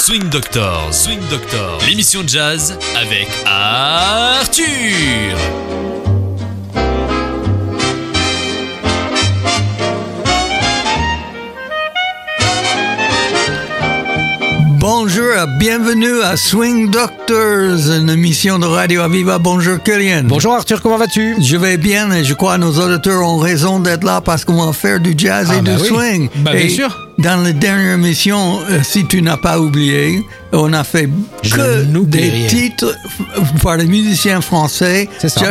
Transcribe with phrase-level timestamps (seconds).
[0.00, 5.36] Swing Doctor, Swing Doctor, l'émission de jazz avec Arthur.
[14.78, 15.24] Bonjour,
[15.58, 19.38] bienvenue à Swing Doctors, une émission de Radio Aviva.
[19.38, 20.22] Bonjour Kylian.
[20.24, 21.36] Bonjour Arthur, comment vas-tu?
[21.42, 24.64] Je vais bien et je crois que nos auditeurs ont raison d'être là parce qu'on
[24.64, 25.88] va faire du jazz Ah et bah du oui.
[25.88, 26.28] swing.
[26.36, 26.96] Bah, bien et sûr.
[27.22, 31.06] Dans la dernière émission, euh, si tu n'as pas oublié, on a fait
[31.42, 32.48] que des rien.
[32.48, 32.96] titres
[33.62, 35.06] par les musiciens français.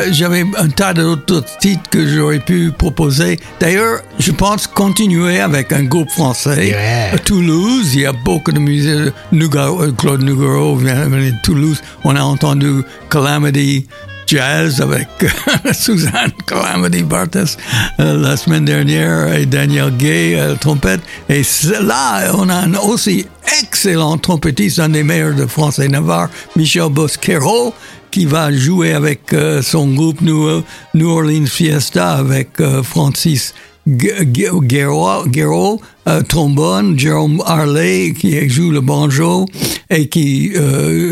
[0.10, 3.40] J'avais un tas d'autres titres que j'aurais pu proposer.
[3.60, 6.70] D'ailleurs, je pense continuer avec un groupe français.
[6.70, 7.14] Yeah.
[7.14, 9.12] À Toulouse, il y a beaucoup de musiciens.
[9.32, 11.84] Euh, Claude Nougaro vient de Toulouse.
[12.04, 13.86] On a entendu Calamity
[14.34, 15.08] Jazz avec
[15.74, 17.58] Suzanne Calamity Bartas
[18.00, 21.02] euh, la semaine dernière et Daniel Gay euh, trompette.
[21.30, 21.42] Et
[21.82, 23.26] là, on a un aussi
[23.64, 27.74] excellent trompettiste, un des meilleurs de France et Navarre, Michel Bosquero,
[28.12, 30.62] qui va jouer avec euh, son groupe New,
[30.94, 32.50] New Orleans Fiesta avec
[32.84, 33.56] Francis
[33.88, 39.46] Gu- Gu- Guerreau, Guerreau, euh, trombone, Jerome Harley qui joue le banjo
[39.90, 40.52] et qui,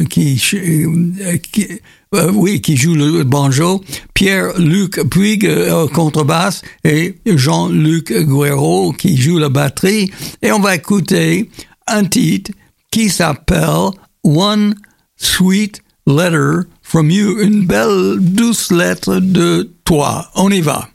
[0.08, 0.36] qui,
[1.52, 1.68] qui-
[2.16, 9.38] euh, oui, qui joue le banjo, Pierre-Luc Puig euh, contrebasse et Jean-Luc Guerreau qui joue
[9.38, 10.12] la batterie.
[10.42, 11.50] Et on va écouter
[11.86, 12.52] un titre
[12.92, 13.92] qui s'appelle
[14.24, 14.76] One
[15.18, 20.30] Sweet Letter from You, une belle douce lettre de toi.
[20.36, 20.88] On y va.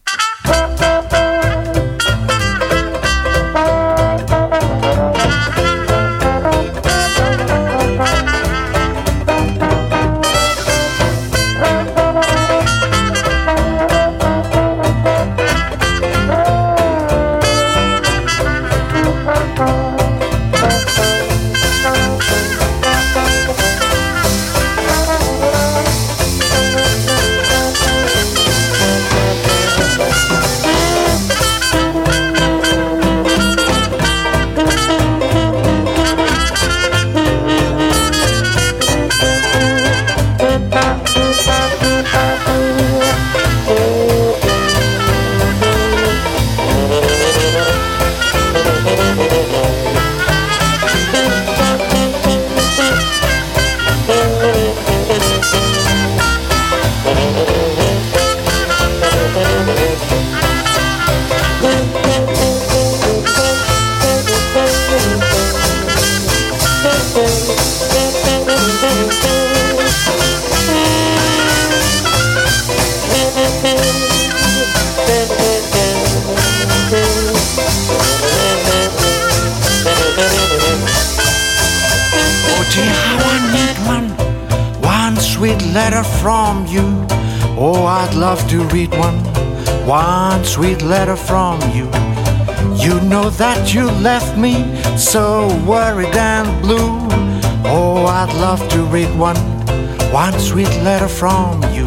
[100.85, 101.87] Letter from you.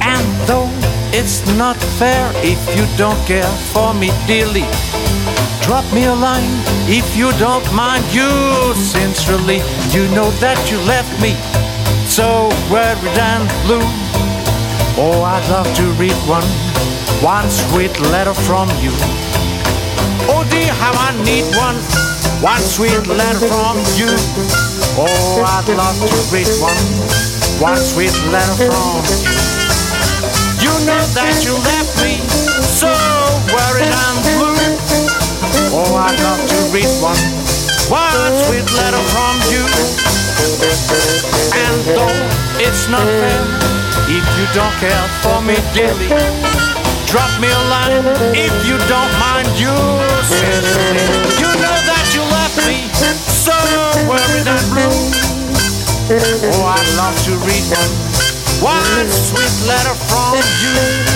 [0.00, 0.70] And though
[1.12, 4.66] it's not fair if you don't care for me dearly,
[5.70, 6.50] Drop me a line
[6.88, 8.02] if you don't mind.
[8.12, 9.62] You sincerely,
[9.94, 11.36] you know that you left me
[12.08, 13.86] so worried and blue.
[14.98, 16.48] Oh, I'd love to read one,
[17.22, 18.90] one sweet letter from you.
[20.26, 21.76] Oh dear, how I need one,
[22.42, 24.69] one sweet letter from you.
[25.00, 26.76] Oh, I'd love to read one,
[27.56, 29.16] one sweet letter from you.
[30.60, 32.20] You know that you left me
[32.60, 32.92] so
[33.48, 34.60] worried and blue.
[35.72, 37.16] Oh, I'd love to read one,
[37.88, 39.64] one sweet letter from you.
[41.56, 42.20] And though
[42.60, 43.40] it's not fair
[44.04, 46.12] if you don't care for me dearly,
[47.08, 48.04] drop me a line
[48.36, 49.48] if you don't mind.
[49.56, 49.72] You
[51.40, 52.84] you know that you left me
[54.10, 54.90] worried and blue.
[56.10, 57.94] Oh, I'd love to read one,
[58.58, 61.10] one sweet letter from you.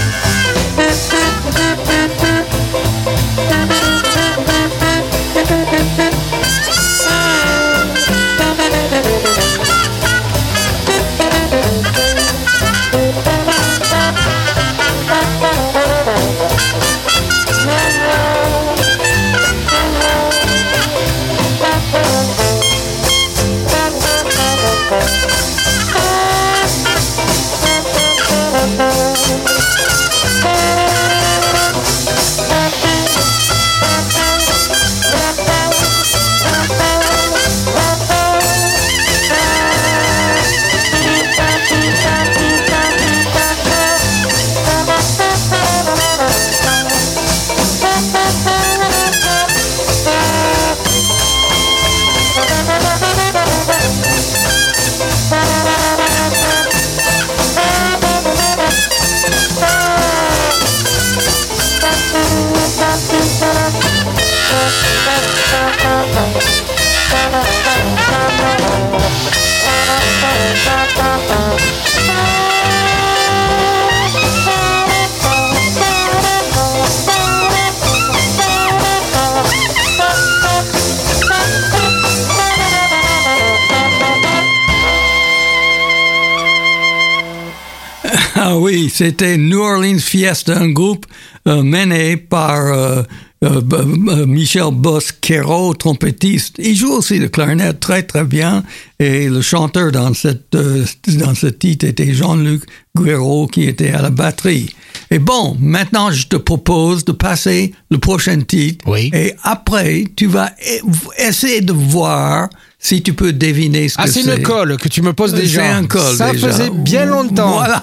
[88.84, 91.06] Oui, c'était New Orleans Fiesta, un groupe
[91.48, 93.02] euh, mené par euh,
[93.42, 96.56] euh, Michel Bosquero, trompettiste.
[96.58, 98.62] Il joue aussi le clarinette très très bien
[98.98, 102.64] et le chanteur dans cette dans ce titre était Jean-Luc
[102.98, 104.75] Guerreau qui était à la batterie.
[105.10, 108.84] Et bon, maintenant je te propose de passer le prochain titre.
[108.86, 109.10] Oui.
[109.14, 112.48] Et après, tu vas e- essayer de voir
[112.86, 114.36] si tu peux deviner ce Ah, que c'est c'est.
[114.36, 115.62] une colle que tu me poses déjà.
[115.62, 116.48] C'est un col Ça déjà.
[116.48, 117.52] faisait bien longtemps.
[117.52, 117.82] Voilà.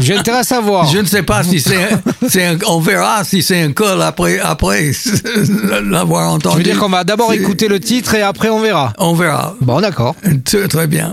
[0.00, 0.86] J'ai intérêt à savoir.
[0.90, 1.88] Je ne sais pas si c'est,
[2.26, 4.92] c'est un- on verra si c'est un col après, après
[5.84, 6.54] l'avoir entendu.
[6.54, 8.94] Je veux dire qu'on va d'abord écouter le titre et après on verra.
[8.98, 9.56] On verra.
[9.60, 10.16] Bon, d'accord.
[10.44, 11.12] Très, très bien.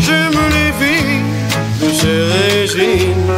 [0.00, 1.24] J'aime les filles
[1.80, 3.32] de chez Régine.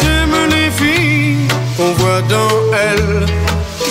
[0.00, 3.26] J'aime les filles qu'on voit dans elle.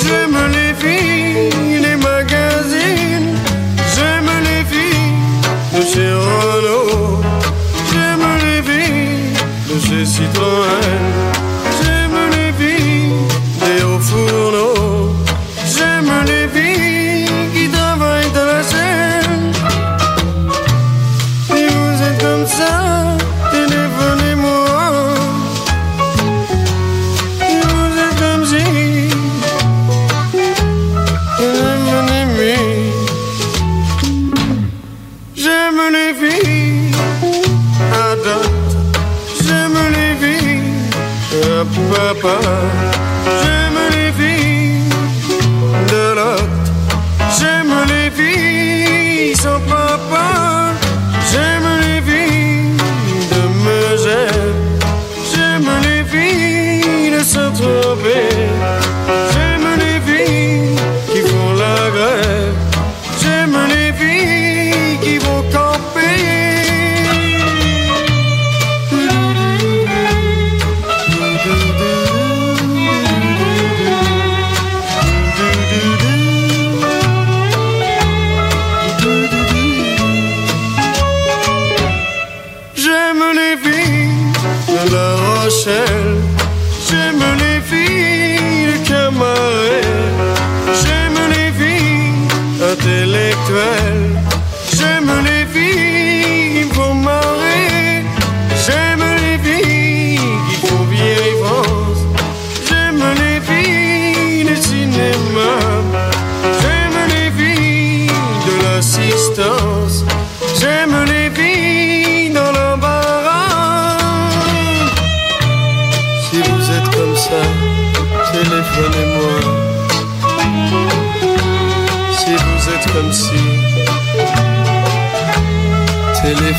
[0.04, 3.38] J'aime les filles des magazines.
[3.94, 5.36] J'aime les filles
[5.76, 7.22] de chez Renault.
[7.92, 9.34] J'aime les filles
[9.70, 10.87] de chez Citroën.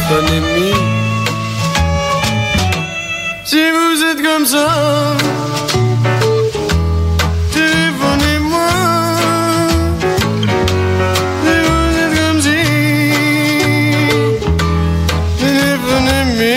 [0.09, 0.15] Si
[3.57, 5.15] vous êtes comme ça,
[7.53, 8.69] téléphonez-moi.
[11.43, 12.59] Si vous êtes comme si,
[15.39, 16.57] téléphonez-moi.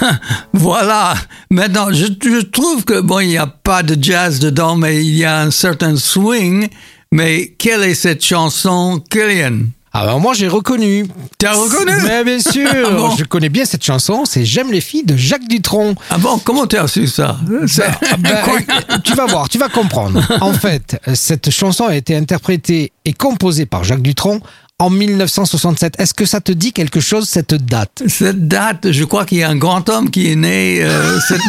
[0.54, 1.14] Voilà.
[1.50, 5.24] Maintenant, je trouve que, bon, il n'y a pas de jazz dedans, mais il y
[5.26, 6.70] a un certain swing.
[7.12, 9.62] Mais quelle est cette chanson, Killian?
[9.92, 11.08] Alors moi j'ai reconnu.
[11.38, 11.90] T'as reconnu?
[12.06, 13.16] Mais bien sûr, Ah bon?
[13.16, 14.24] Je connais bien cette chanson.
[14.24, 15.96] C'est J'aime les filles de Jacques Dutronc.
[16.10, 17.36] Ah bon, comment tu as su ça?
[17.66, 19.02] C'est Ah ben, incroyable.
[19.02, 20.22] tu vas voir, tu vas comprendre.
[20.40, 24.38] En fait, cette chanson a été interprétée et composée par Jacques Dutronc
[24.80, 25.94] en 1967.
[25.98, 28.02] Est-ce que ça te dit quelque chose cette date?
[28.08, 31.40] Cette date, je crois qu'il y a un grand homme qui est né euh, cette,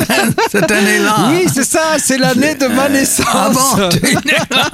[0.51, 1.29] cette année-là.
[1.31, 3.25] Oui, c'est ça, c'est l'année de ma naissance.
[3.31, 4.69] Ah bon, tu es né là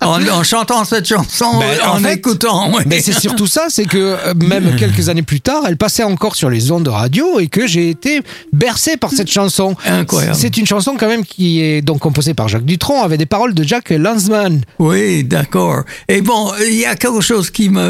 [0.00, 2.70] en, en chantant cette chanson, Ben, en, en fait, écoutant.
[2.74, 2.82] oui.
[2.86, 6.36] Mais c'est surtout ça, c'est que euh, même quelques années plus tard, elle passait encore
[6.36, 9.76] sur les ondes de radio et que j'ai été bercé par cette chanson.
[9.84, 10.36] Incroyable.
[10.38, 13.54] C'est une chanson quand même qui est donc composée par Jacques Dutronc avec des paroles
[13.54, 14.62] de Jack Lanzmann.
[14.78, 15.82] Oui, d'accord.
[16.08, 17.87] Et bon, il y a quelque chose qui me...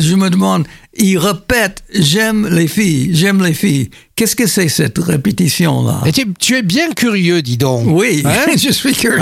[0.00, 3.90] Je me demande, il répète «j'aime les filles, j'aime les filles».
[4.16, 7.84] Qu'est-ce que c'est cette répétition-là tu, tu es bien curieux, dis donc.
[7.86, 9.20] Oui, Hein je suis curieux.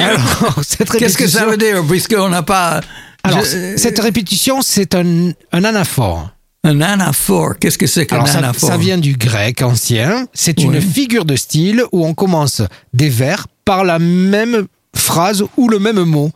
[0.99, 2.80] Qu'est-ce que ça veut dire puisqu'on n'a pas...
[3.23, 6.30] Alors, je- cette répétition, c'est un, un anaphore.
[6.64, 10.26] Un anaphore, qu'est-ce que c'est qu'un ça, anaphore ça vient du grec ancien.
[10.33, 15.68] C'est une figure de style où on commence des vers par la même phrase ou
[15.68, 16.30] le même mot.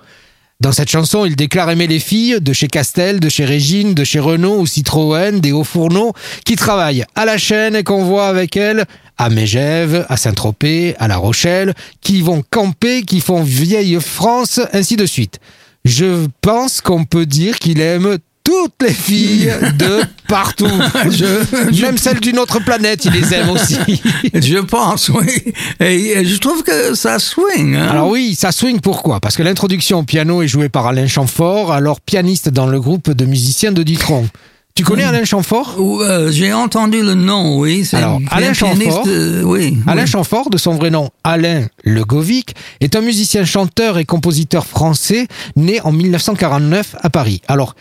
[0.61, 4.05] Dans cette chanson, il déclare aimer les filles de chez Castel, de chez Régine, de
[4.05, 6.13] chez Renault ou Citroën, des hauts fourneaux,
[6.45, 8.85] qui travaillent à la chaîne et qu'on voit avec elles
[9.17, 14.97] à Mégève, à Saint-Tropez, à La Rochelle, qui vont camper, qui font vieille France, ainsi
[14.97, 15.41] de suite.
[15.87, 18.19] Je pense qu'on peut dire qu'il aime
[18.51, 20.67] toutes les filles de partout.
[21.11, 23.79] Je- Même celles d'une autre planète, il les aime aussi.
[24.35, 25.55] Je pense, oui.
[25.79, 27.77] Et, je trouve que ça swing.
[27.77, 27.89] Hein?
[27.91, 29.21] Alors oui, ça swing pourquoi?
[29.21, 33.11] Parce que l'introduction au piano est jouée par Alain Chamfort, alors pianiste dans le groupe
[33.13, 34.27] de musiciens de Dutronc.
[34.75, 35.77] Tu connais Alain Chamfort?
[35.79, 37.87] Euh, J'ai entendu le nom, oui.
[37.93, 39.05] Alors, un Alain Chamfort.
[39.09, 39.77] euh, oui.
[39.87, 40.09] Alain oui.
[40.09, 45.27] Chamfort, de son vrai nom Alain Legovic, est un musicien chanteur et compositeur français
[45.57, 47.43] né en 1949 à Paris.
[47.49, 47.75] Alors,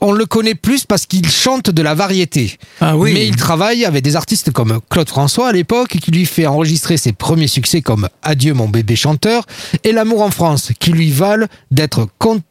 [0.00, 2.56] on le connaît plus parce qu'il chante de la variété.
[2.80, 3.12] Ah oui.
[3.14, 6.96] Mais il travaille avec des artistes comme Claude François à l'époque, qui lui fait enregistrer
[6.96, 9.44] ses premiers succès comme Adieu mon bébé chanteur
[9.84, 12.08] et L'amour en France, qui lui valent d'être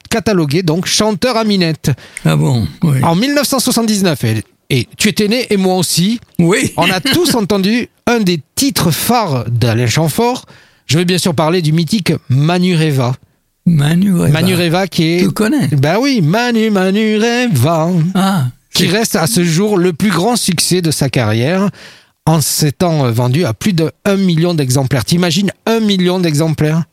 [0.09, 1.91] catalogué donc chanteur à minette.
[2.25, 3.03] Ah bon, oui.
[3.03, 6.73] En 1979, et, et tu étais né et moi aussi, Oui.
[6.77, 10.45] on a tous entendu un des titres phares d'Alain Chamfort.
[10.87, 13.13] Je vais bien sûr parler du mythique Manureva.
[13.71, 14.29] Manureva.
[14.29, 15.21] Manureva qui est...
[15.21, 15.67] Tu connais?
[15.69, 17.89] Ben oui, Manu Manureva.
[18.15, 18.45] Ah.
[18.73, 21.69] Qui reste à ce jour le plus grand succès de sa carrière
[22.25, 25.03] en s'étant vendu à plus de 1 million d'exemplaires.
[25.05, 26.83] T'imagines un million d'exemplaires?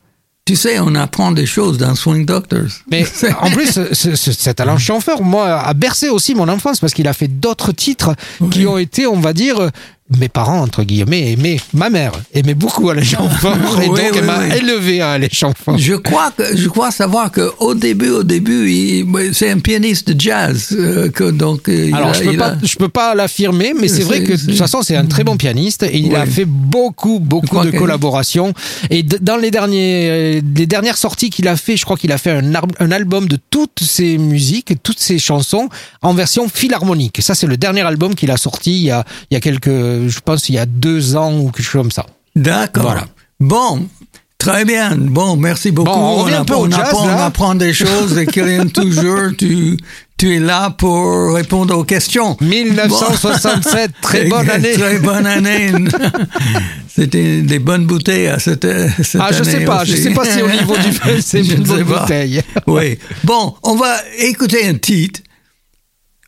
[0.45, 2.81] Tu sais, on apprend des choses dans Swing Doctors.
[2.89, 3.05] Mais
[3.41, 6.93] en plus, ce- ce- ce- cet Alain Chamfort, moi, a bercé aussi mon enfance parce
[6.95, 8.15] qu'il a fait d'autres titres
[8.49, 9.69] qui ont été, on va dire,
[10.17, 14.23] mes parents, entre guillemets, aimaient, ma mère aimait beaucoup Alain Chamfort et donc oui, elle
[14.25, 14.53] m'a oui.
[14.57, 15.77] élevé à Alain Chamfort.
[15.77, 20.19] Je crois que je crois savoir que au début, au début, c'est un pianiste de
[20.19, 21.69] jazz, euh, que donc.
[21.69, 24.33] euh, Alors, a- je peux il pas, a- peux pas l'affirmer, mais c'est vrai que
[24.33, 27.71] de toute façon, c'est un très bon pianiste et il a fait beaucoup, beaucoup de
[27.71, 28.53] collaborations.
[28.89, 32.31] Et dans les derniers, les dernières sorties qu'il a fait, je crois qu'il a fait
[32.31, 35.69] un, un album de toutes ses musiques, toutes ses chansons
[36.01, 37.19] en version philharmonique.
[37.21, 39.67] Ça, c'est le dernier album qu'il a sorti il y a, il y a quelques,
[40.07, 42.05] je pense, il y a deux ans ou quelque chose comme ça.
[42.35, 42.83] D'accord.
[42.83, 43.07] Voilà.
[43.39, 43.87] Bon.
[44.37, 44.95] Très bien.
[44.95, 45.91] Bon, merci beaucoup.
[45.91, 47.15] Bon, on apprend, on jazz, apprend- là.
[47.17, 49.75] on apprend des choses et Kylian, toujours, tu,
[50.17, 52.37] tu es là pour répondre aux questions.
[52.41, 54.71] 1967, très bonne année.
[54.71, 55.73] Très bonne année.
[56.87, 58.65] C'était des bonnes bouteilles à cette,
[59.03, 60.03] cette Ah, je sais année pas, je aussi.
[60.03, 61.99] sais pas si au niveau du vin, c'est Je une ne sais bonne pas.
[62.01, 62.41] bouteille.
[62.67, 62.97] Oui.
[63.25, 65.19] Bon, on va écouter un titre.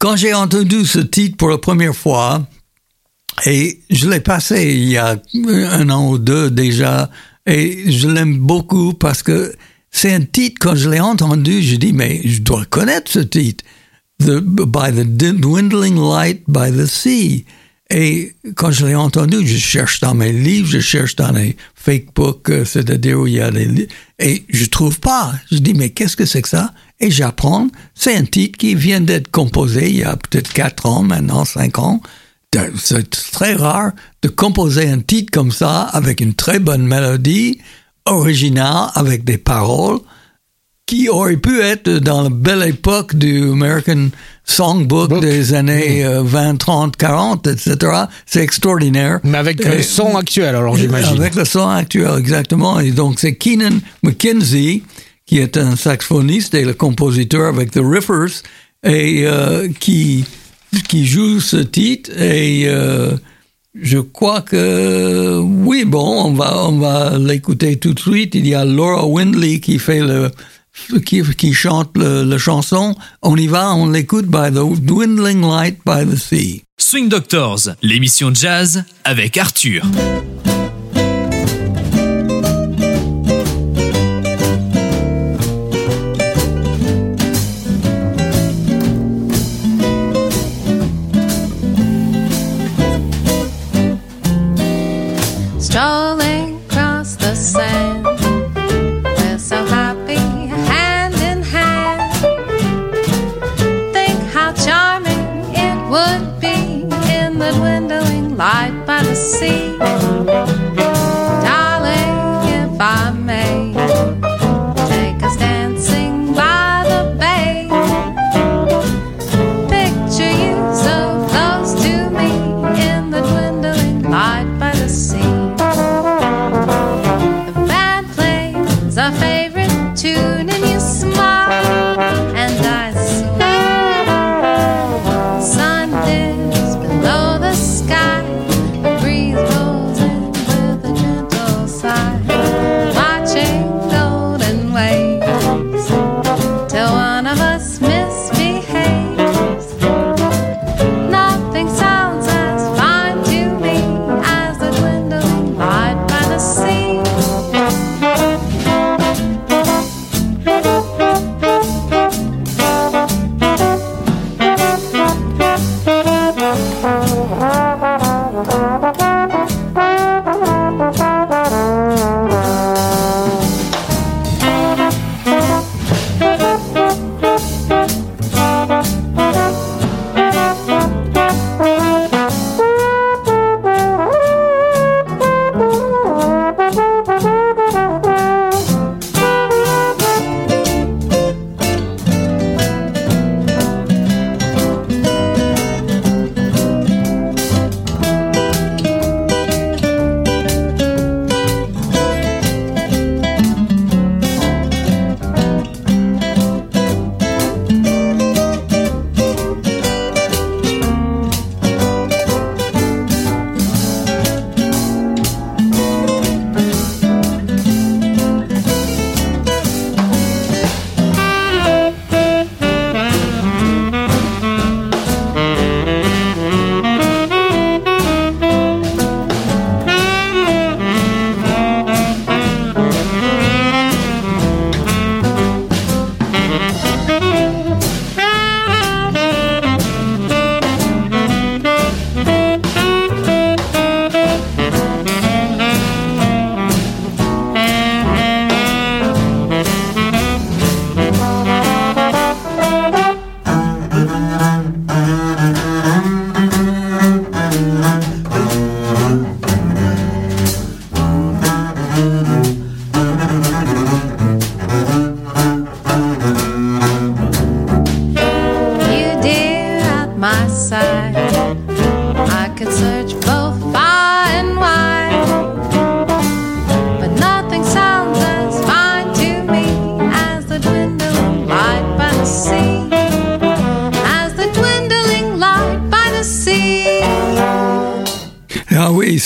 [0.01, 2.42] Quand j'ai entendu ce titre pour la première fois,
[3.46, 5.18] et je l'ai passé il y a
[5.72, 7.10] un an ou deux déjà,
[7.46, 9.54] et je l'aime beaucoup parce que
[9.92, 13.64] c'est un titre, quand je l'ai entendu, je dis, mais je dois connaître ce titre.
[14.20, 17.46] By the Dwindling Light by the Sea.
[17.94, 22.14] Et quand je l'ai entendu, je cherche dans mes livres, je cherche dans les fake
[22.16, 25.34] books, euh, c'est-à-dire où il y a des et je trouve pas.
[25.52, 26.74] Je dis, mais qu'est-ce que c'est que ça?
[27.02, 31.04] Et j'apprends, c'est un titre qui vient d'être composé il y a peut-être quatre ans,
[31.04, 32.02] maintenant cinq ans.
[32.77, 33.91] C'est très rare
[34.22, 37.60] de composer un titre comme ça avec une très bonne mélodie,
[38.05, 40.00] originale, avec des paroles
[40.86, 44.10] qui aurait pu être dans la belle époque du American
[44.43, 45.22] Songbook Book.
[45.22, 47.77] des années euh, 20, 30, 40, etc.
[48.25, 49.22] C'est extraordinaire.
[49.24, 51.17] Mais avec le son actuel, alors j'imagine.
[51.17, 52.81] Avec le son actuel, exactement.
[52.81, 54.84] Et donc, c'est Keenan McKenzie,
[55.25, 58.43] qui est un saxophoniste et le compositeur avec The Riffers,
[58.84, 60.25] et euh, qui,
[60.88, 62.12] qui joue ce titre.
[62.20, 63.12] Et euh,
[63.74, 68.36] je crois que, oui, bon, on va, on va l'écouter tout de suite.
[68.36, 70.32] Il y a Laura Windley qui fait le
[71.06, 72.96] qui, qui chante le, la chanson.
[73.22, 76.63] On y va, on l'écoute by the dwindling light by the sea.
[76.78, 79.84] Swing Doctors, l'émission jazz avec Arthur.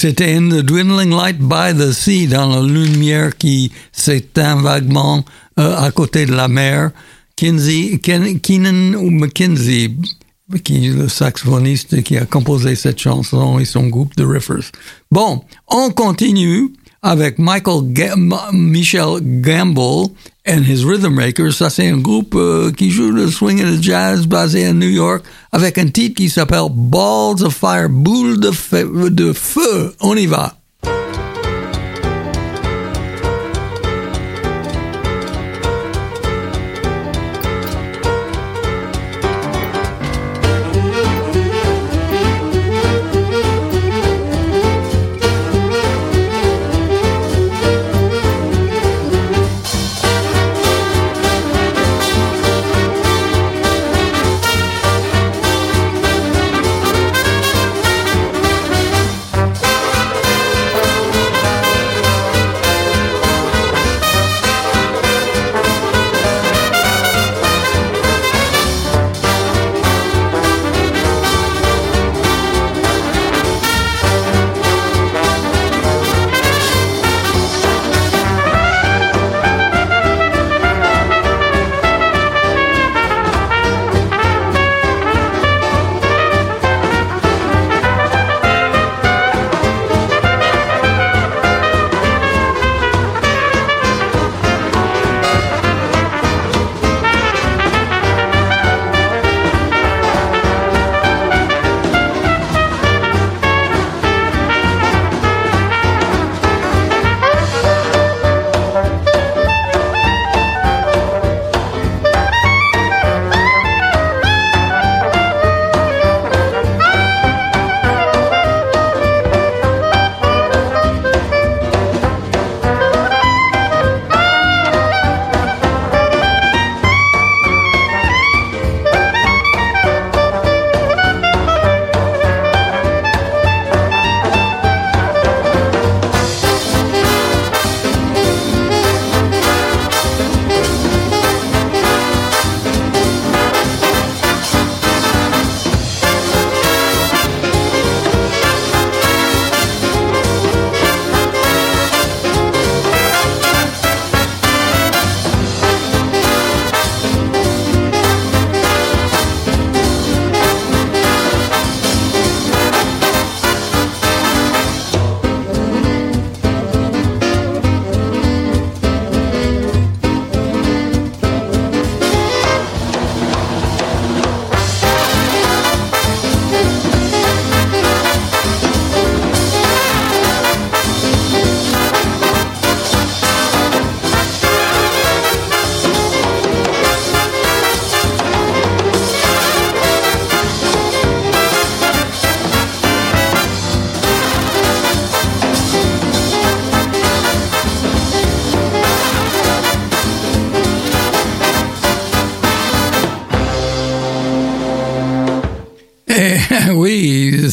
[0.06, 5.26] C'était In the Dwindling Light by the Sea, dans la lumière qui s'éteint vaguement
[5.60, 6.92] euh, à côté de la mer.
[7.36, 9.96] Kinsey, Ken- Keenan ou McKinsey,
[10.64, 14.70] qui est le saxophoniste qui a composé cette chanson et son groupe de Riffers.
[15.12, 16.70] Bon, on continue
[17.02, 17.82] avec Michael
[18.54, 20.12] Michel Gamble
[20.46, 21.58] and his Rhythm Makers.
[21.58, 25.78] Ça, c'est un groupe euh, qui joue et le jazz basé à New York avec
[25.78, 28.52] un titre qui s'appelle Balls of Fire, boule de.
[29.10, 29.94] De feu.
[30.02, 30.58] On y va.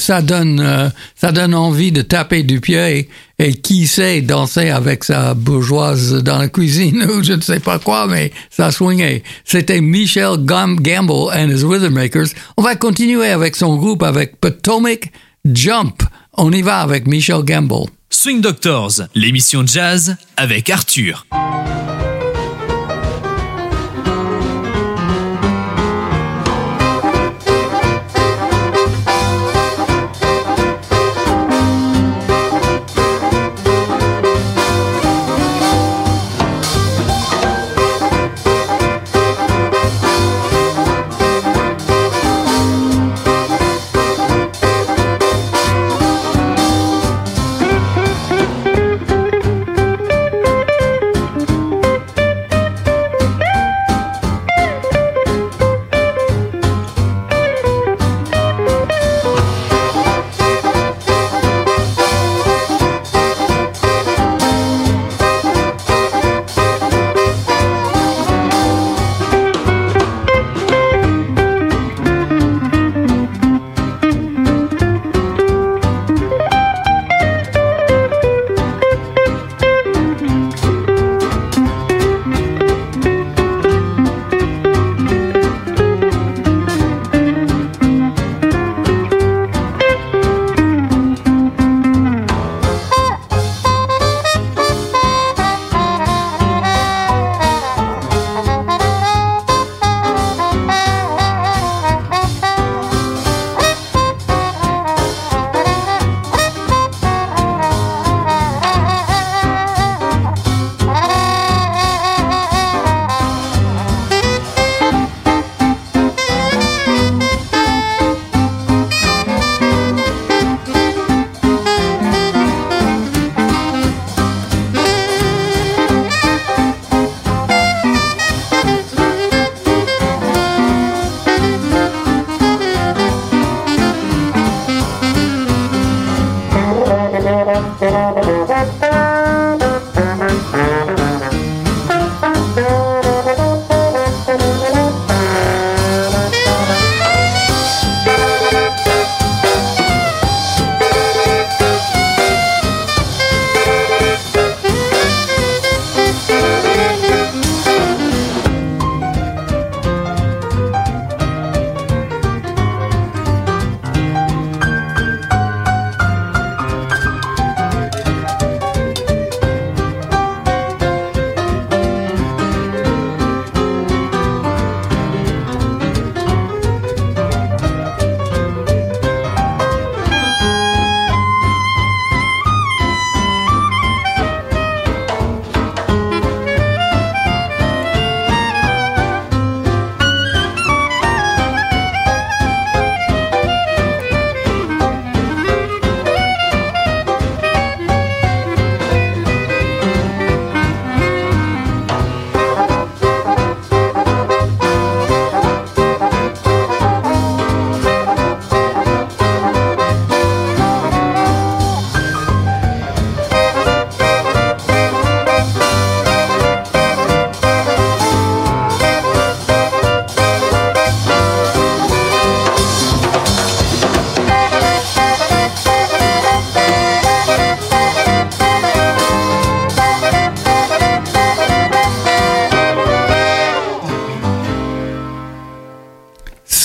[0.02, 5.04] Ça donne, euh, ça donne envie de taper du pied et, qui sait danser avec
[5.04, 9.22] sa bourgeoise dans la cuisine ou je ne sais pas quoi, mais ça swingait.
[9.44, 12.28] C'était Michel Gam- Gamble and his Rhythm Makers.
[12.56, 15.10] On va continuer avec son groupe avec Potomac
[15.44, 16.02] Jump.
[16.36, 17.86] On y va avec Michel Gamble.
[18.10, 21.26] Swing Doctors, l'émission jazz avec Arthur.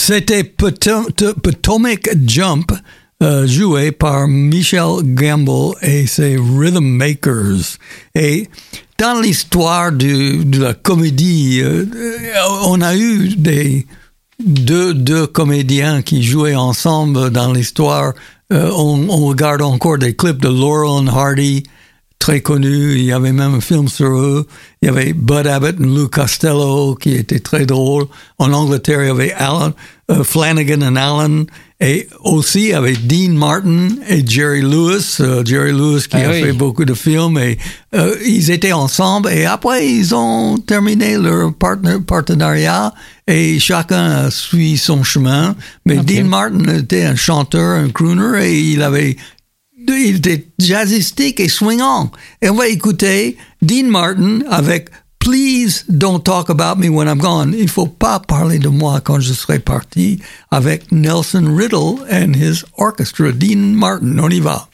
[0.08, 2.72] C'était Potomac Jump,
[3.22, 7.76] euh, joué par Michel Gamble et ses Rhythm Makers.
[8.15, 8.48] Et
[8.98, 11.84] dans l'histoire de la comédie, euh,
[12.63, 13.36] on a eu
[14.39, 18.13] deux, comédiens qui jouaient ensemble dans l'histoire.
[18.54, 21.63] Euh, on, regarde encore des clips de Laurel and Hardy,
[22.17, 22.93] très connus.
[22.93, 24.48] Il y avait même un film sur eux.
[24.82, 28.06] Il y avait Bud Abbott et Lou Costello qui était très drôle.
[28.38, 29.74] En Angleterre, il y avait Alan,
[30.24, 31.46] Flanagan et Allen.
[31.80, 35.17] Et aussi, avait Dean Martin et Jerry Lewis.
[35.20, 36.41] Euh, Jerry Lewis qui Ah a oui.
[36.41, 37.38] fait beaucoup de films.
[37.38, 37.60] Et
[37.93, 39.30] euh, ils étaient ensemble.
[39.30, 42.93] Et après, ils ont terminé leur partner- partenariat.
[43.28, 45.56] Et chacun a suivi son chemin.
[45.86, 45.98] Mais.
[45.98, 48.43] Dean Martin était un chanteur, un crooner.
[48.48, 49.17] Et il avait
[49.89, 52.12] il était jazzistique et swingant.
[52.41, 57.53] Et on va écouter Dean Martin avec Please Don't Talk About Me When I'm Gone.
[57.53, 62.63] Il faut pas parler de moi quand je serai parti avec Nelson Riddle and his
[62.77, 63.32] orchestra.
[63.32, 64.67] Dean Martin, on y va.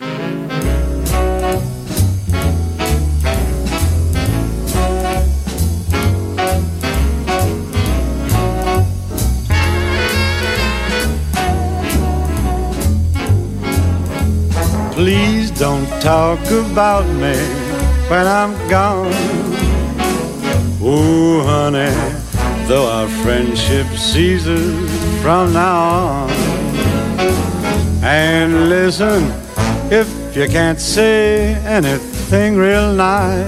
[14.94, 17.36] Please don't talk about me
[18.10, 19.73] when I'm gone.
[20.86, 21.96] Oh, honey,
[22.68, 26.30] though our friendship ceases from now on.
[28.04, 29.32] And listen,
[29.90, 33.48] if you can't say anything real nice,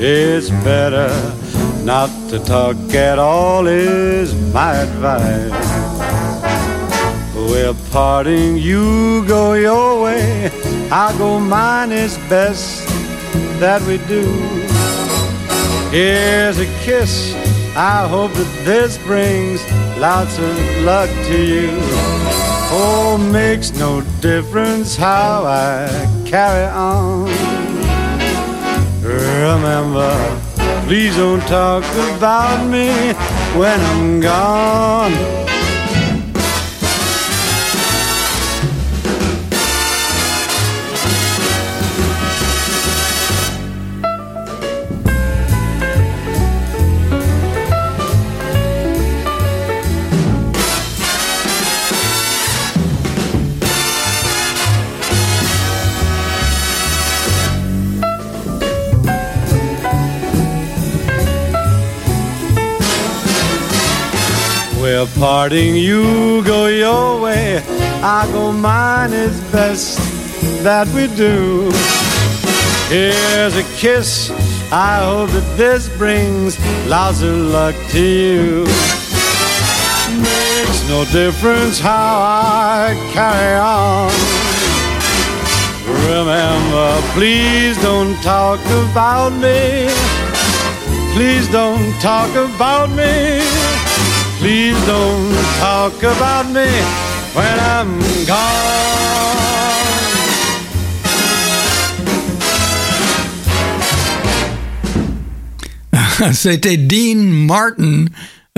[0.00, 1.10] it's better
[1.84, 5.52] not to talk at all, is my advice.
[7.36, 10.50] We're parting, you go your way,
[10.90, 12.88] I go mine, it's best
[13.60, 14.71] that we do.
[15.92, 17.34] Here's a kiss,
[17.76, 19.60] I hope that this brings
[19.98, 21.68] lots of luck to you.
[22.74, 25.86] Oh, makes no difference how I
[26.24, 27.28] carry on.
[29.02, 30.16] Remember,
[30.86, 31.84] please don't talk
[32.16, 33.12] about me
[33.58, 35.41] when I'm gone.
[64.82, 67.62] We're parting, you go your way,
[68.02, 69.96] I go mine, it's best
[70.64, 71.70] that we do.
[72.90, 74.32] Here's a kiss,
[74.72, 78.64] I hope that this brings lots of luck to you.
[80.18, 84.10] Makes no difference how I carry on.
[86.10, 88.58] Remember, please don't talk
[88.90, 89.86] about me.
[91.14, 93.51] Please don't talk about me.
[94.42, 96.66] Please don't talk about me
[97.32, 99.22] when I'm gone.
[106.32, 108.06] C'était Dean Martin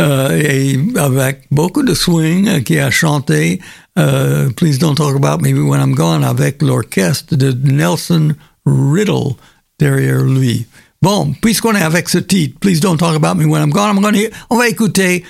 [0.00, 3.60] euh, avec beaucoup de swing euh, qui a chanté
[3.98, 9.34] euh, Please Don't Talk About Me When I'm Gone avec l'orchestre de Nelson Riddle
[9.78, 10.64] derrière lui.
[11.02, 14.00] Bon, puisqu'on est avec ce titre, Please Don't Talk About Me When I'm Gone, I'm
[14.00, 14.18] gonna,
[14.48, 15.22] on va écouter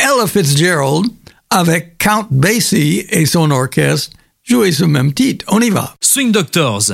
[0.00, 1.06] Ella Fitzgerald
[1.48, 5.44] avec Count Basie et son orchestre jouer ce même titre.
[5.48, 5.94] On y va.
[6.00, 6.92] Swing Doctors.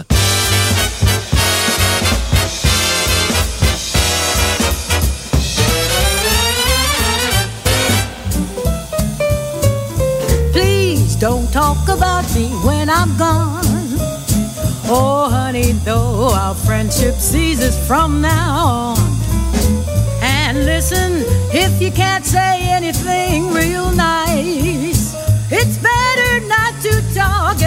[10.53, 13.65] Please don't talk about me when I'm gone.
[14.89, 19.36] Oh, honey, though our friendship ceases from now on.
[20.57, 21.13] And listen,
[21.53, 25.15] if you can't say anything real nice,
[25.51, 27.61] it's better not to talk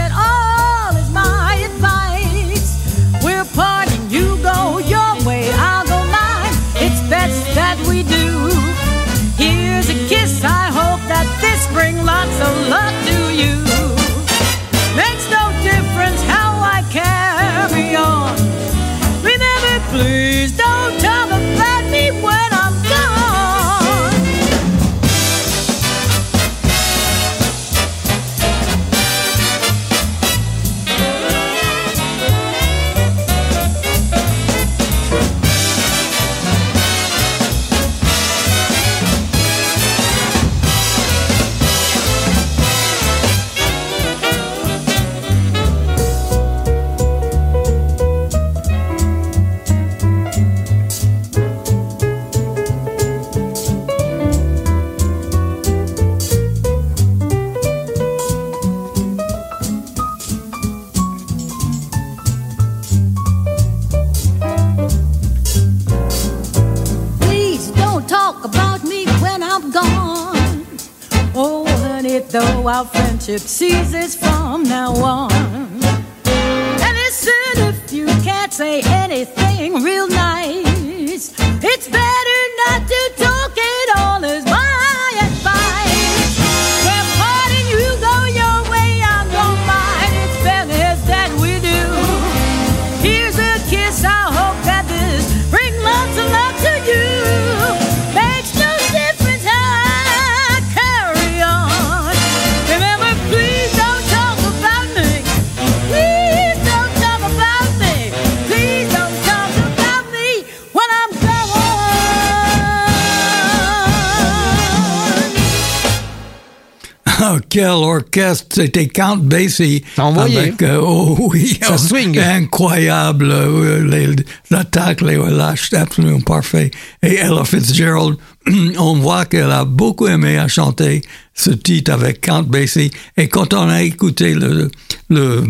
[117.48, 118.48] quel orchestre!
[118.56, 119.84] C'était Count Basie.
[119.98, 121.58] Avec, euh, oh oui.
[121.62, 122.18] Ça oh, swing.
[122.20, 123.32] Incroyable.
[123.32, 124.16] euh,
[124.50, 126.72] l'attaque, les relâches, absolument parfait.
[127.04, 128.18] Et Ella Fitzgerald,
[128.78, 131.02] on voit qu'elle a beaucoup aimé à chanter
[131.34, 132.92] ce titre avec Count Basie.
[133.18, 134.70] Et quand on a écouté le,
[135.10, 135.44] le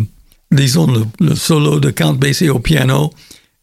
[0.51, 3.11] disons, le, le solo de Count Basie au piano,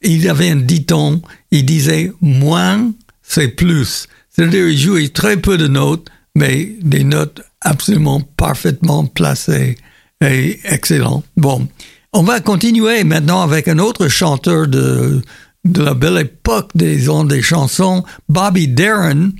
[0.03, 4.09] il avait un dicton, il disait moins, c'est plus.
[4.31, 9.77] C'est-à-dire, il jouait très peu de notes, mais des notes absolument parfaitement placées
[10.21, 11.25] et excellent.
[11.39, 11.67] Bon,
[12.13, 15.23] on va continuer maintenant avec un autre chanteur de,
[15.65, 19.31] de la belle époque des des chansons, Bobby Darin,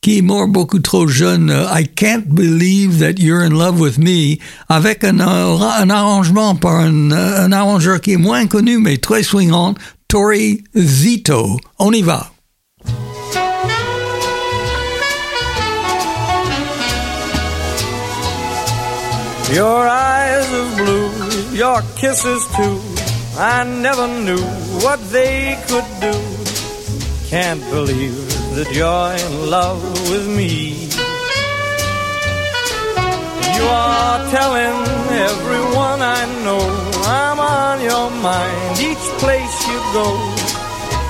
[0.00, 4.36] qui est mort beaucoup trop jeune, I Can't Believe That You're in Love With Me,
[4.68, 9.74] avec un, un arrangement par un, un arrangeur qui est moins connu, mais très swingant,
[10.06, 11.56] Tori Zito.
[11.80, 12.33] On y va.
[19.54, 22.76] Your eyes of blue, your kisses too.
[23.38, 24.42] I never knew
[24.82, 26.14] what they could do.
[27.28, 28.18] Can't believe
[28.56, 30.88] that you're in love with me.
[33.56, 34.76] You are telling
[35.30, 36.64] everyone I know
[37.06, 40.08] I'm on your mind each place you go.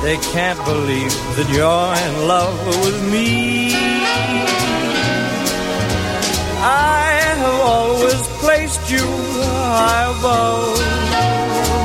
[0.02, 4.73] They can't believe that you're in love with me.
[6.66, 9.04] I have always placed you
[9.76, 10.80] high above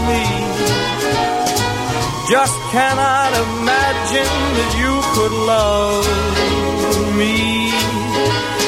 [0.07, 0.23] me.
[2.31, 6.07] Just cannot imagine that you could love
[7.19, 7.73] me.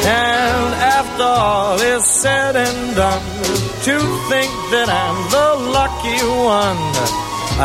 [0.03, 3.29] And after all is said and done,
[3.87, 3.95] to
[4.31, 6.21] think that I'm the lucky
[6.57, 6.83] one,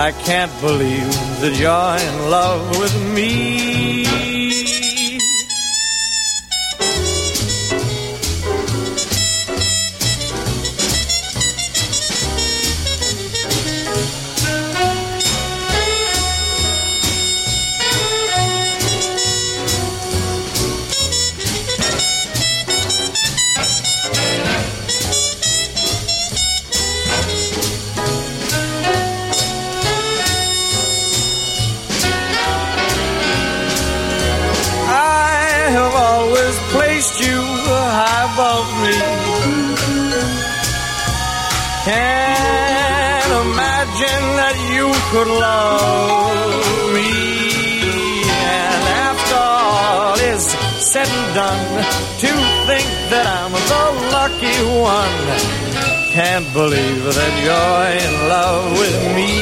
[0.06, 4.45] I can't believe that you're in love with me.
[45.12, 47.10] Could love me.
[48.26, 50.44] And after all is
[50.90, 51.66] said and done,
[52.22, 52.30] to
[52.66, 53.84] think that I'm the
[54.16, 54.58] lucky
[54.94, 55.18] one.
[56.12, 59.32] Can't believe that you're in love with me.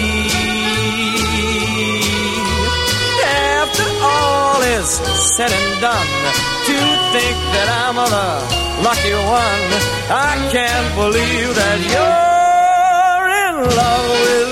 [3.57, 4.89] After all is
[5.35, 6.13] said and done,
[6.69, 6.77] to
[7.15, 8.27] think that I'm the
[8.85, 9.69] lucky one.
[10.11, 14.44] I can't believe that you're in love with me.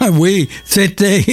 [0.12, 1.24] oui, c'était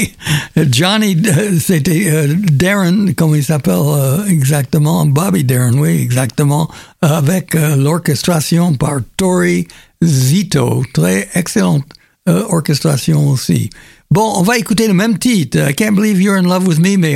[0.56, 6.70] Johnny, euh, c'était euh, Darren, comme il s'appelle euh, exactement, Bobby Darren, oui, exactement,
[7.02, 9.68] avec euh, l'orchestration par Tori
[10.04, 10.84] Zito.
[10.94, 11.86] Très excellente
[12.28, 13.70] euh, orchestration aussi.
[14.12, 16.98] Bon, on va écouter le même titre, I Can't Believe You're in Love with Me,
[16.98, 17.16] mais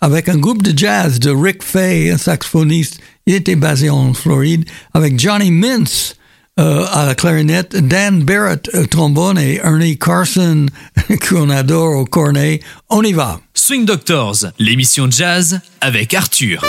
[0.00, 2.98] avec un groupe de jazz de Rick Fay, un saxophoniste.
[3.26, 4.64] Il était basé en Floride,
[4.94, 6.16] avec Johnny Mintz
[6.58, 10.66] euh, à la clarinette, Dan Barrett au trombone et Ernie Carson
[11.28, 12.60] qu'on adore au cornet.
[12.88, 13.40] On y va.
[13.54, 16.62] Swing Doctors, l'émission jazz avec Arthur.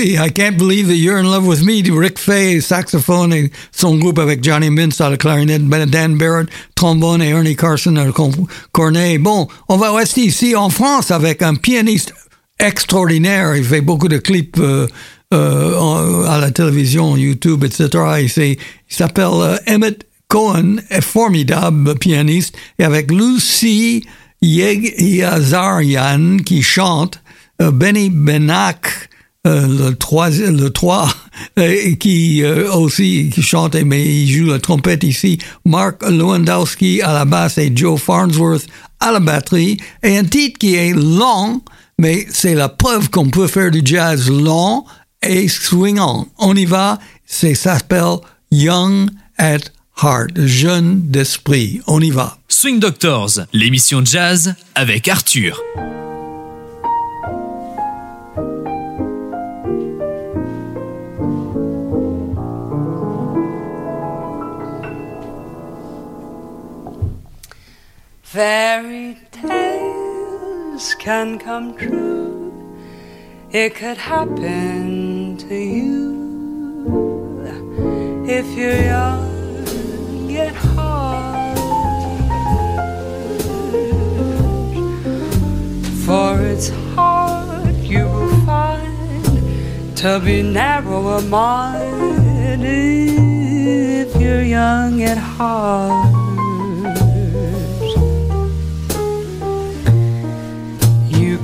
[0.00, 4.18] I Can't Believe That You're in Love With Me Rick Fay, saxophone et son groupe
[4.18, 8.12] avec Johnny Mintz à la clarinette, Ben- Dan Barrett, trombone et Ernie Carson à la
[8.72, 9.18] cornet.
[9.18, 12.14] Bon, on va rester ici en France avec un pianiste
[12.58, 13.54] extraordinaire.
[13.56, 14.86] Il fait beaucoup de clips euh,
[15.34, 17.90] euh, à la télévision, YouTube, etc.
[18.22, 18.56] Il,
[18.88, 24.06] s'appelle euh, Emmett Cohen, formidable pianiste, et avec Lucy
[24.40, 27.20] Yazarian qui chante,
[27.58, 31.08] Benny Benac, euh, le trois, le 3,
[31.98, 37.24] qui euh, aussi qui chante, mais il joue la trompette ici, Mark Lewandowski à la
[37.24, 38.66] basse et Joe Farnsworth
[39.00, 41.62] à la batterie, et un titre qui est long,
[41.98, 44.84] mais c'est la preuve qu'on peut faire du jazz long
[45.22, 46.28] et swingant.
[46.38, 48.16] On y va, ça s'appelle
[48.50, 49.60] Young at
[50.02, 51.80] Heart, jeune d'esprit.
[51.86, 52.38] On y va.
[52.48, 55.60] Swing Doctors, l'émission jazz avec Arthur.
[68.32, 72.52] Fairy tales can come true.
[73.50, 77.42] It could happen to you
[78.28, 81.58] if you're young at heart.
[86.06, 91.24] For it's hard you will find to be narrow of
[92.62, 96.19] if you're young at heart.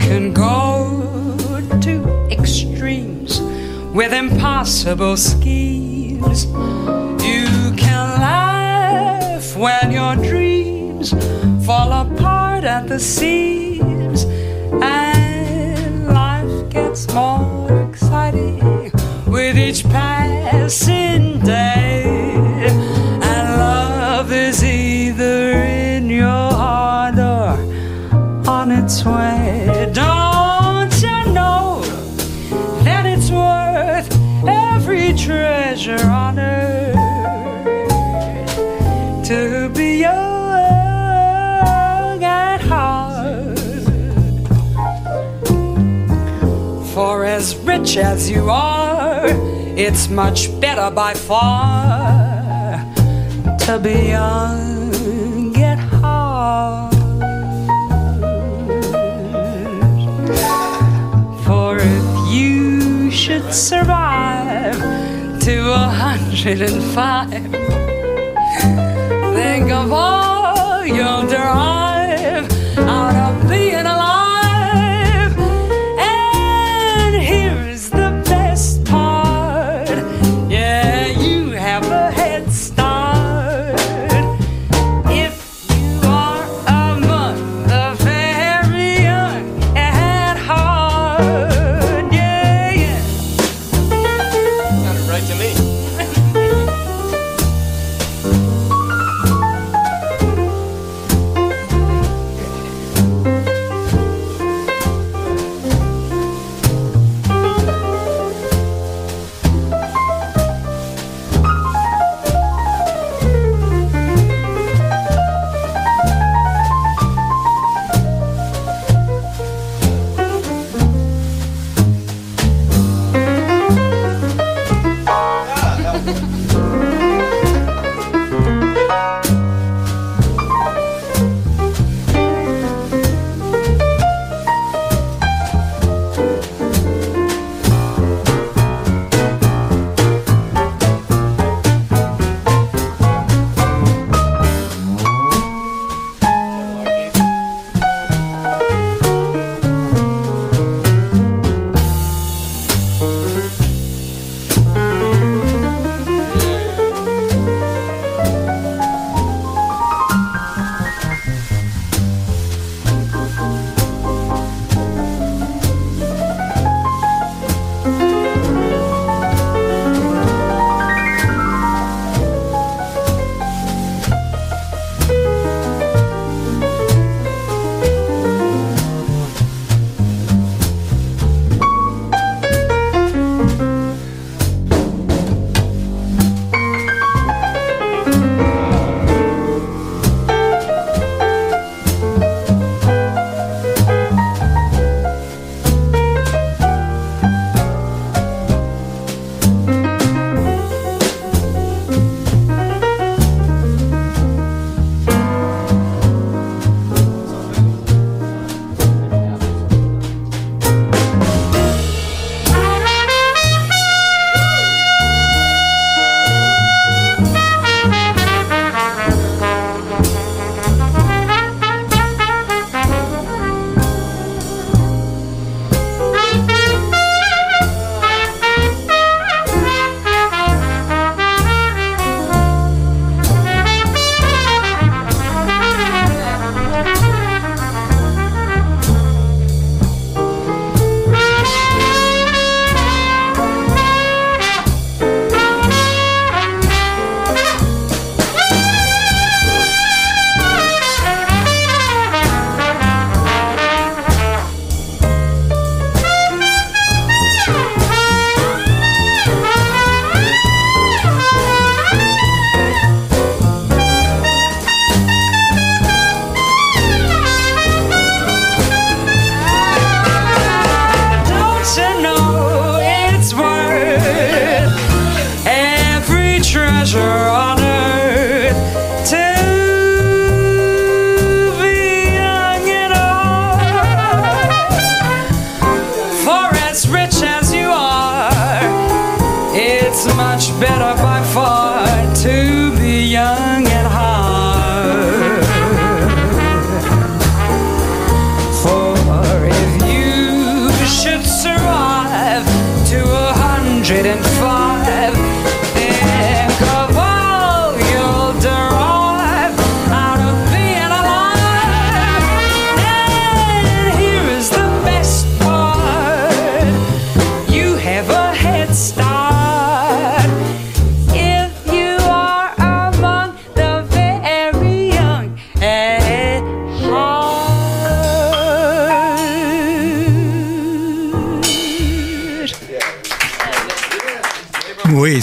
[0.00, 1.36] Can go
[1.80, 3.40] to extremes
[3.94, 6.44] with impossible schemes.
[6.44, 11.14] You can laugh when your dreams
[11.64, 14.24] fall apart at the seams,
[14.82, 18.92] and life gets more exciting
[19.26, 22.35] with each passing day.
[47.96, 49.26] As you are,
[49.76, 52.78] it's much better by far
[53.60, 56.94] to be young at heart.
[61.44, 64.78] For if you should survive
[65.40, 67.30] to a hundred and five,
[69.34, 73.95] think of all you'll derive out of being alive.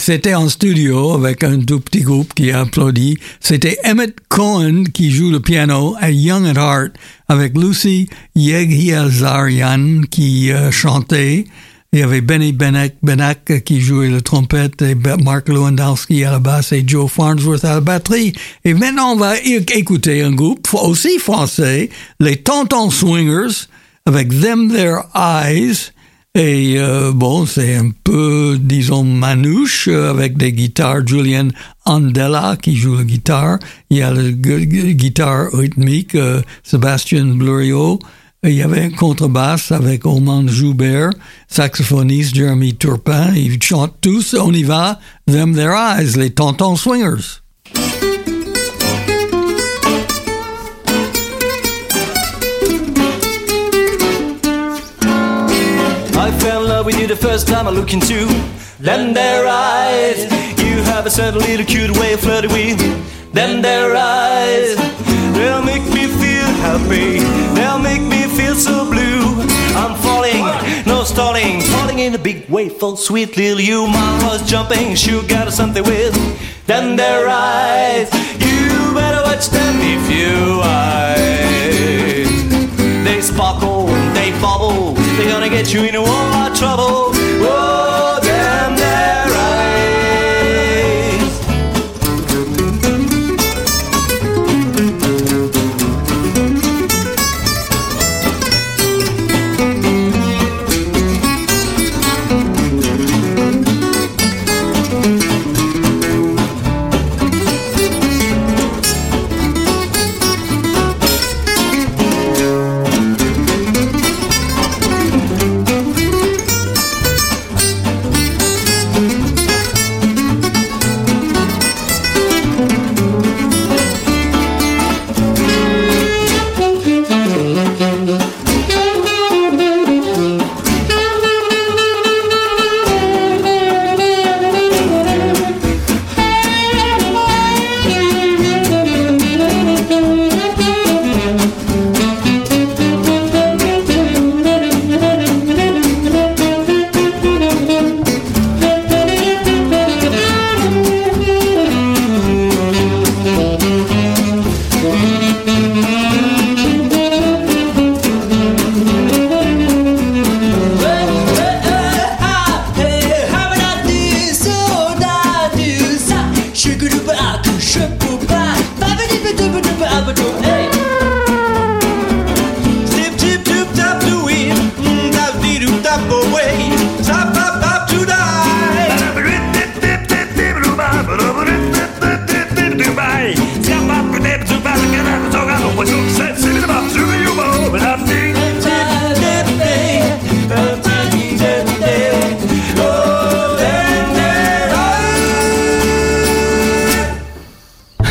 [0.04, 3.18] C'était en studio avec un tout petit groupe qui a applaudi.
[3.40, 6.92] C'était Emmett Cohen qui joue le piano à Young at Heart
[7.30, 11.46] avec Lucy Yegiazarian qui euh, chantait.
[11.94, 16.74] Il y avait Benny Benak qui jouait le trompette et Mark Lewandowski à la basse
[16.74, 18.34] et Joe Farnsworth à la batterie.
[18.66, 21.90] Et maintenant, on va écouter un groupe aussi français,
[22.20, 23.68] les Tontons Swingers,
[24.06, 25.94] avec Them Their Eyes.
[26.36, 31.06] Et euh, bon, c'est un peu, disons, manouche euh, avec des guitares.
[31.06, 31.50] Julian
[31.86, 33.60] Andela qui joue la guitare.
[33.92, 38.00] Il y a la gu- gu- guitare rythmique, euh, Sébastien Bluriot.
[38.44, 41.12] Il y avait un contrebasse avec Oman Joubert,
[41.48, 43.34] saxophoniste Jeremy Turpin.
[43.36, 47.42] Ils chantent tous, on y va, Them Their Eyes, les Tontons Swingers.
[56.24, 58.28] I fell in love with you the first time I looked into
[58.80, 60.24] them their eyes.
[60.58, 62.80] You have a certain little cute way of flirting with
[63.34, 64.78] them their eyes.
[65.36, 67.20] They'll make me feel happy.
[67.56, 69.36] They'll make me feel so blue.
[69.76, 70.46] I'm falling,
[70.86, 73.86] no stalling, falling in a big wave full sweet little you.
[73.88, 76.16] My was jumping, she got something with
[76.68, 78.08] them their eyes.
[78.40, 81.84] You better watch them if you eyes.
[83.04, 87.12] They sparkle, they bubble, they're gonna get you in a whole lot of trouble.
[87.46, 87.73] Oh,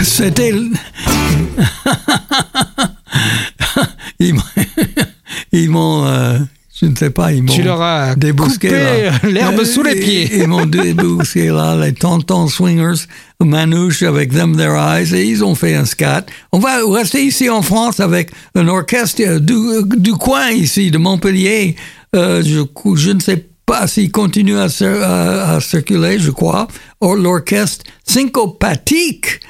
[0.03, 0.53] C'était.
[5.53, 6.39] ils m'ont- euh,
[6.81, 7.53] je ne sais pas, ils m'ont.
[7.53, 8.71] Tu leur as débusqué
[9.25, 10.31] l'herbe sous les pieds.
[10.41, 13.05] Ils m'ont débusqué là, les tontons swingers,
[13.41, 16.25] Manouche avec Them Their Eyes, et ils ont fait un scat.
[16.53, 19.55] On va rester ici en France avec un orchestre du,
[19.99, 21.77] du coin ici, de Montpellier.
[22.15, 22.61] Euh, je,
[22.97, 26.67] je ne sais pas s'il continue à, cir- à- à circuler, je crois.
[27.01, 29.41] Or, L'orchestre syncopathique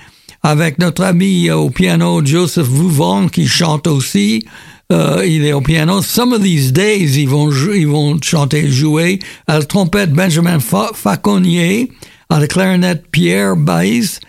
[0.42, 4.44] avec notre ami euh, au piano Joseph Vouvon qui chante aussi.
[4.92, 6.02] Euh, il est au piano.
[6.02, 9.20] Some of these days, ils vont, ils vont chanter, jouer.
[9.46, 11.90] À la trompette, Benjamin Fa- Faconnier.
[12.28, 14.20] À la clarinette, Pierre Baïs.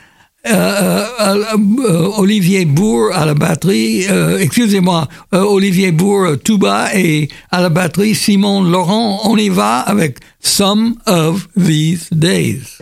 [0.46, 1.44] Euh, euh,
[1.88, 8.14] euh, Olivier Bourg à la batterie, euh, excusez-moi, Olivier Bourg tuba et à la batterie
[8.14, 9.22] Simon Laurent.
[9.24, 12.78] On y va avec Some of These Days.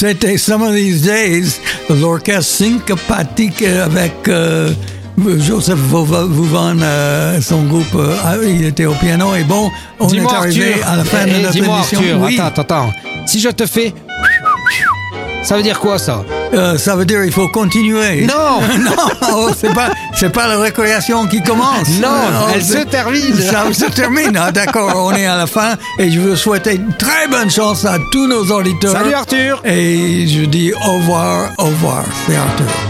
[0.00, 4.70] C'était Some of These Days, l'orchestre syncopathique avec euh,
[5.40, 9.34] Joseph Vauvan, euh, son groupe, euh, ah, il était au piano.
[9.34, 9.68] Et bon,
[9.98, 11.98] on est arrivé Arthur, à la fin eh, de eh, notre dis-moi, émission.
[11.98, 12.92] Arthur, Oui, attends, attends, attends.
[13.26, 13.92] Si je te fais.
[15.42, 16.24] Ça veut dire quoi ça?
[16.54, 18.26] Euh, ça veut dire il faut continuer.
[18.26, 21.88] Non non, c'est pas, c'est pas la récréation qui commence.
[22.00, 22.08] Non,
[22.54, 23.34] elle c'est- se termine.
[23.34, 24.36] Ça se termine.
[24.40, 27.84] Ah, D'accord, on est à la fin et je veux souhaiter une très bonne chance
[27.84, 28.92] à tous nos auditeurs.
[28.92, 32.04] Salut Arthur Et je dis au revoir, au revoir.
[32.26, 32.87] C'est Arthur.